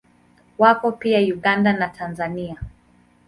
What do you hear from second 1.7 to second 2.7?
na Tanzania.